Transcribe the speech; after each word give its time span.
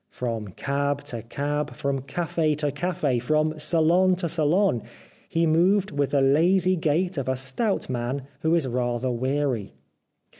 From 0.09 0.47
cab 0.53 1.03
to 1.03 1.21
cab, 1.21 1.75
from 1.75 1.99
cafe 2.01 2.55
to 2.55 2.71
cafe, 2.71 3.19
from 3.19 3.59
salon 3.59 4.15
to 4.15 4.27
salon, 4.27 4.81
he 5.29 5.45
moved 5.45 5.91
with 5.91 6.09
the 6.09 6.21
lazy 6.23 6.75
gait 6.75 7.19
of 7.19 7.29
a 7.29 7.35
stout 7.37 7.87
man 7.87 8.23
who 8.39 8.55
is 8.55 8.67
rather 8.67 9.11
weary. 9.11 9.73